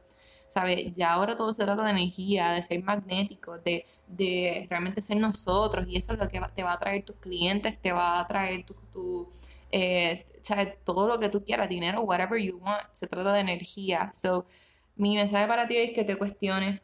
[0.55, 0.93] ¿Sabes?
[0.97, 5.85] Ya ahora todo se trata de energía, de ser magnético, de, de realmente ser nosotros
[5.89, 8.65] y eso es lo que te va a traer tus clientes, te va a traer
[8.65, 9.29] tu,
[9.73, 10.75] eh, ¿sabes?
[10.85, 14.11] todo lo que tú quieras, dinero, whatever you want, se trata de energía.
[14.15, 14.47] So,
[14.95, 16.81] mi mensaje para ti es que te cuestiones,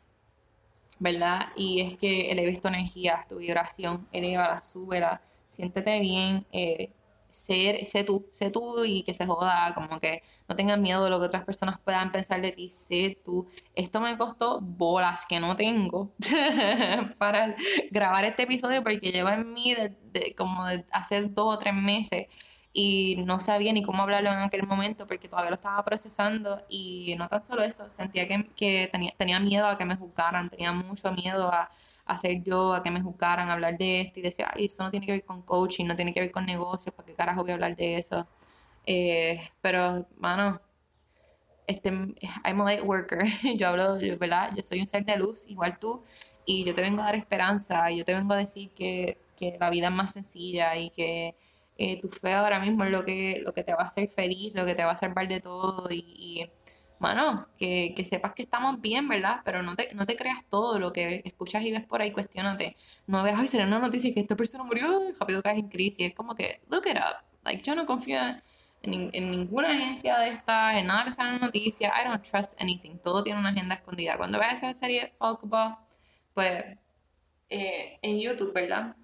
[0.99, 1.53] ¿verdad?
[1.57, 6.91] Y es que eleves tu energía, tu vibración, eleva, súbela, siéntete bien, eh,
[7.31, 11.11] ser, sé tú, sé tú y que se joda, como que no tengas miedo de
[11.11, 13.47] lo que otras personas puedan pensar de ti, sé tú.
[13.75, 16.13] Esto me costó bolas que no tengo
[17.19, 17.55] para
[17.91, 22.27] grabar este episodio porque lleva en mí de, como de hace dos o tres meses
[22.73, 27.15] y no sabía ni cómo hablarlo en aquel momento porque todavía lo estaba procesando y
[27.19, 30.73] no tan solo eso, sentía que, que tenía, tenía miedo a que me juzgaran, tenía
[30.73, 31.69] mucho miedo a
[32.13, 35.07] hacer yo, a que me juzgaran, hablar de esto y decía, ay, eso no tiene
[35.07, 37.55] que ver con coaching, no tiene que ver con negocios, ¿para qué carajo voy a
[37.55, 38.27] hablar de eso?
[38.87, 40.61] Eh, pero, mano,
[41.67, 41.91] este,
[42.45, 43.25] I'm a light worker,
[43.57, 44.51] yo hablo, ¿verdad?
[44.57, 46.03] Yo soy un ser de luz, igual tú,
[46.45, 49.71] y yo te vengo a dar esperanza, yo te vengo a decir que, que la
[49.71, 51.37] vida es más sencilla y que
[51.79, 54.55] eh, tu fe ahora mismo es lo que, lo que te va a hacer feliz,
[54.55, 56.51] lo que te va a salvar de todo y
[57.01, 59.41] mano, que, que, sepas que estamos bien, ¿verdad?
[59.45, 62.77] Pero no te, no te creas todo lo que escuchas y ves por ahí, cuestionate.
[63.07, 66.09] No veas, ay, será una noticia que esta persona murió, rápido caes en crisis.
[66.09, 67.25] Es como que, look it up.
[67.45, 68.21] Like, yo no confío
[68.83, 71.93] en, en ninguna agencia de estas, en nada que sea una noticia.
[71.99, 72.99] I don't trust anything.
[72.99, 74.17] Todo tiene una agenda escondida.
[74.19, 75.77] Cuando veas esa serie, Falcoball,
[76.35, 76.65] pues,
[77.49, 78.95] eh, en YouTube, ¿verdad?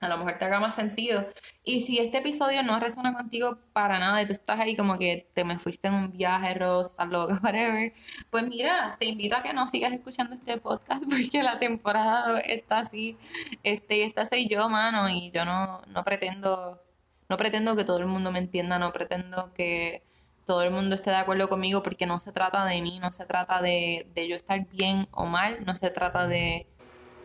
[0.00, 1.26] A lo mejor te haga más sentido.
[1.64, 5.28] Y si este episodio no resuena contigo para nada y tú estás ahí como que
[5.34, 7.92] te me fuiste en un viaje, Ross, estás loca, whatever,
[8.30, 12.80] pues mira, te invito a que no sigas escuchando este podcast porque la temporada está
[12.80, 13.16] así,
[13.62, 16.82] este, esta soy yo, mano, y yo no, no pretendo,
[17.28, 20.02] no pretendo que todo el mundo me entienda, no pretendo que
[20.44, 23.26] todo el mundo esté de acuerdo conmigo porque no se trata de mí, no se
[23.26, 26.68] trata de, de yo estar bien o mal, no se trata de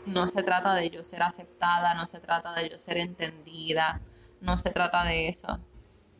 [0.05, 4.01] no se trata de yo ser aceptada, no se trata de yo ser entendida,
[4.41, 5.59] no se trata de eso.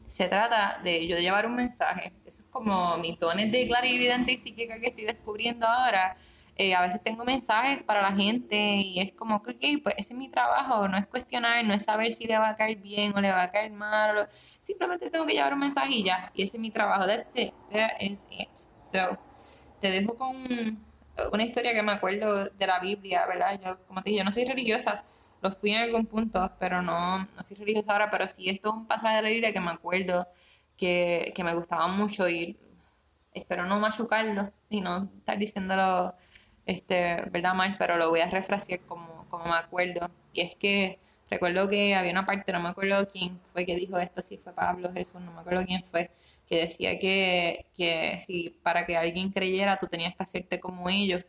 [0.05, 2.13] Se trata de yo llevar un mensaje.
[2.25, 6.17] Eso es como mis dones de clarividente y psíquica que estoy descubriendo ahora.
[6.57, 10.13] Eh, a veces tengo mensajes para la gente y es como que, ok, pues ese
[10.13, 13.15] es mi trabajo, no es cuestionar, no es saber si le va a caer bien
[13.15, 14.27] o le va a caer mal,
[14.59, 17.53] simplemente tengo que llevar un mensaje y ya, y ese es mi trabajo, that's it,
[17.71, 18.49] that is it.
[18.75, 19.17] So,
[19.79, 20.85] te dejo con
[21.31, 23.60] una historia que me acuerdo de la Biblia, ¿verdad?
[23.63, 25.03] Yo, como te dije, yo no soy religiosa,
[25.41, 28.75] lo fui en algún punto, pero no, no soy religiosa ahora, pero sí esto es
[28.75, 30.27] un pasaje de la Biblia que me acuerdo
[30.77, 32.57] que, que me gustaba mucho y
[33.34, 36.15] espero no machucarlo y no estar diciéndolo,
[36.65, 37.53] este, ¿verdad?
[37.53, 40.10] Mal, pero lo voy a refrasear como, como me acuerdo.
[40.34, 40.99] Y es que
[41.31, 44.53] recuerdo que había una parte, no me acuerdo quién fue que dijo esto, si fue
[44.53, 46.11] Pablo, Jesús, no me acuerdo quién fue,
[46.45, 51.23] que decía que, que si para que alguien creyera tú tenías que hacerte como ellos.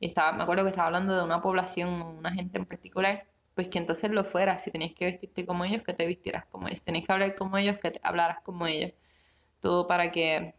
[0.00, 3.68] Y estaba, me acuerdo que estaba hablando de una población, una gente en particular, pues
[3.68, 6.82] que entonces lo fuera, si tenías que vestirte como ellos, que te vistieras como ellos,
[6.82, 8.92] tenías que hablar como ellos, que te hablaras como ellos.
[9.60, 10.54] Todo para que,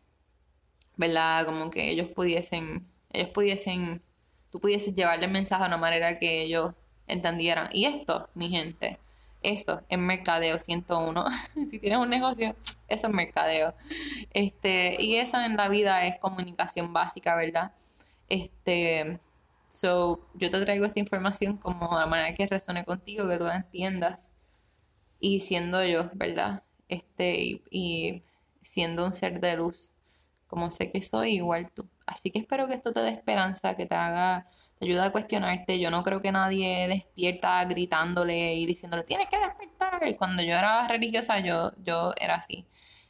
[0.97, 1.45] ¿verdad?
[1.45, 4.01] Como que ellos pudiesen, ellos pudiesen,
[4.51, 6.73] tú pudieses llevarle el mensaje de una manera que ellos
[7.07, 7.69] entendieran.
[7.71, 8.99] Y esto, mi gente,
[9.41, 11.25] eso es mercadeo 101.
[11.67, 12.55] si tienes un negocio,
[12.87, 13.73] eso es mercadeo.
[14.31, 17.71] Este, y eso en la vida es comunicación básica, ¿verdad?
[18.27, 19.19] Este,
[19.69, 23.57] so, yo te traigo esta información como de manera que resone contigo, que tú la
[23.57, 24.29] entiendas.
[25.19, 26.63] Y siendo yo, ¿verdad?
[26.89, 28.23] Este, y, y
[28.61, 29.91] siendo un ser de luz,
[30.47, 31.87] como sé que soy, igual tú.
[32.05, 34.45] Así que espero que esto te dé esperanza, que te haga,
[34.77, 35.79] te ayude a cuestionarte.
[35.79, 40.07] Yo no creo que nadie despierta gritándole y diciéndole, tienes que despertar.
[40.07, 42.65] Y cuando yo era religiosa, yo, yo era así.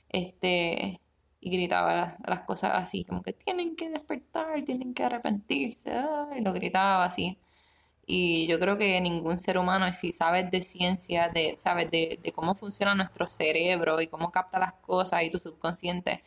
[0.09, 1.01] Este,
[1.41, 5.91] y gritaba las cosas así, como que tienen que despertar, tienen que arrepentirse.
[6.37, 7.37] Y lo gritaba así.
[8.07, 12.31] Y yo creo que ningún ser humano, si sabes de ciencia, de, sabes de, de
[12.31, 16.21] cómo funciona nuestro cerebro y cómo capta las cosas y tu subconsciente,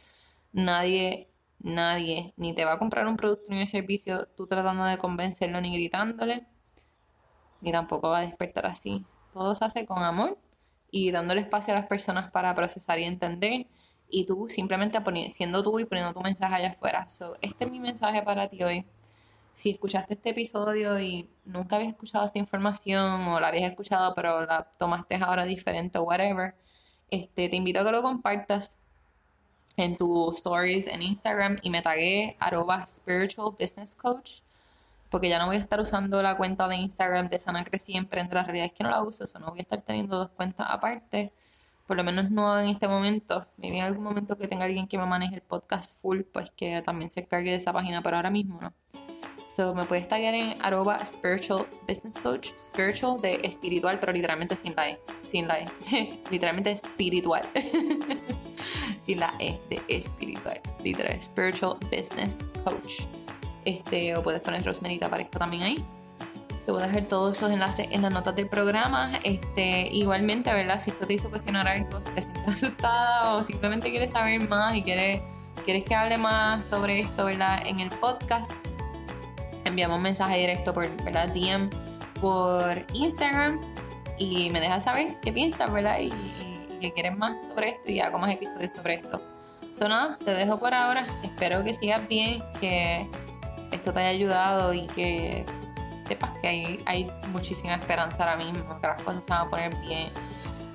[0.53, 1.28] nadie
[1.61, 5.61] nadie ni te va a comprar un producto ni un servicio tú tratando de convencerlo
[5.61, 6.46] ni gritándole,
[7.61, 9.04] ni tampoco va a despertar así.
[9.32, 10.38] Todo se hace con amor
[10.90, 13.66] y dándole espacio a las personas para procesar y entender
[14.11, 14.98] y tú simplemente
[15.30, 17.09] siendo tú y poniendo tu mensaje allá afuera.
[17.11, 18.86] So, este es mi mensaje para ti hoy.
[19.52, 24.46] si escuchaste este episodio y nunca habías escuchado esta información o la habías escuchado pero
[24.46, 26.54] la tomaste ahora diferente o whatever,
[27.11, 28.78] este, te invito a que lo compartas
[29.85, 34.41] en tus stories en Instagram y me tagué arroba spiritual business coach
[35.11, 38.35] porque ya no voy a estar usando la cuenta de Instagram de Sana Crecí Emprende.
[38.35, 40.66] La realidad es que no la uso, eso no voy a estar teniendo dos cuentas
[40.70, 41.33] aparte,
[41.87, 43.47] por lo menos no en este momento.
[43.57, 46.83] Maybe en algún momento que tenga alguien que me maneje el podcast full, pues que
[46.83, 48.72] también se encargue de esa página, pero ahora mismo no.
[49.47, 54.76] So, me puedes taggear en arroba spiritual business coach, spiritual de espiritual, pero literalmente sin
[54.76, 55.68] la E, sin la E,
[56.31, 57.49] literalmente espiritual,
[59.09, 63.04] sin la E de espiritual, literal, spiritual business coach.
[63.64, 65.84] Este, o puedes poner Rosemary, te aparezco también ahí.
[66.66, 69.11] Te voy a dejar todos esos enlaces en las notas del programa.
[69.24, 70.78] Este, igualmente, ¿verdad?
[70.78, 74.76] Si esto te hizo cuestionar algo, si te sientes asustada o simplemente quieres saber más
[74.76, 75.22] y quieres,
[75.64, 77.66] quieres que hable más sobre esto, ¿verdad?
[77.66, 78.52] En el podcast
[79.64, 81.32] enviamos un mensaje directo por ¿verdad?
[81.32, 81.70] DM
[82.20, 83.59] por Instagram
[84.18, 85.98] y me dejas saber qué piensas, ¿verdad?
[86.00, 86.12] Y,
[86.79, 89.22] que quieres más sobre esto y hago más episodios sobre esto.
[89.72, 91.05] So, nada, te dejo por ahora.
[91.22, 93.07] Espero que sigas bien, que
[93.70, 95.45] esto te haya ayudado y que
[96.03, 99.74] sepas que hay, hay muchísima esperanza ahora mismo, que las cosas se van a poner
[99.87, 100.09] bien,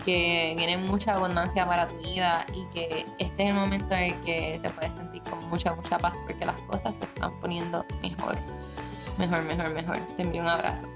[0.06, 4.22] que viene mucha abundancia para tu vida y que este es el momento en el
[4.22, 8.38] que te puedes sentir con mucha, mucha paz porque las cosas se están poniendo mejor
[9.18, 9.97] mejor, mejor, mejor.
[10.16, 10.88] Te envío un abrazo.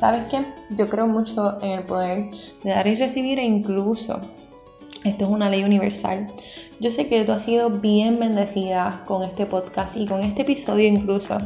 [0.00, 0.46] ¿Sabes qué?
[0.70, 2.30] Yo creo mucho en el poder
[2.64, 4.18] de dar y recibir e incluso
[5.04, 6.26] esto es una ley universal.
[6.80, 10.88] Yo sé que tú has sido bien bendecida con este podcast y con este episodio
[10.88, 11.38] incluso.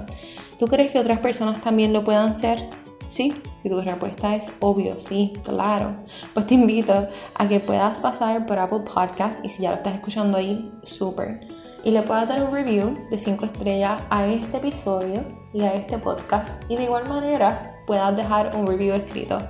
[0.61, 2.71] ¿Tú crees que otras personas también lo puedan ser?
[3.09, 3.35] Sí,
[3.65, 5.97] y tu respuesta es obvio, sí, claro.
[6.33, 9.95] Pues te invito a que puedas pasar por Apple Podcast y si ya lo estás
[9.95, 11.41] escuchando ahí, súper
[11.83, 15.99] y le puedas dar un review de 5 estrellas a este episodio y a este
[15.99, 19.41] podcast y de igual manera puedas dejar un review escrito.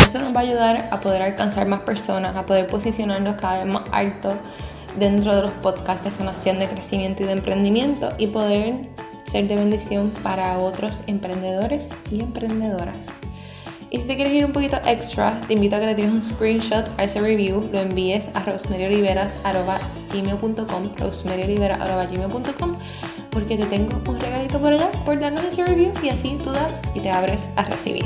[0.00, 3.72] Eso nos va a ayudar a poder alcanzar más personas, a poder posicionarnos cada vez
[3.72, 4.32] más alto
[4.98, 8.74] dentro de los podcasts de sanación, de crecimiento y de emprendimiento y poder
[9.24, 13.16] ser de bendición para otros emprendedores y emprendedoras.
[13.90, 16.22] Y si te quieres ir un poquito extra, te invito a que le tires un
[16.22, 22.76] screenshot a ese review, lo envíes a rosemerioliveras.gmail.com rosemerioliveras.gmail.com
[23.38, 26.82] porque te tengo un regalito por allá por darnos ese review y así tú das
[26.92, 28.04] y te abres a recibir.